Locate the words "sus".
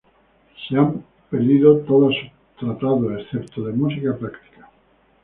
2.15-2.31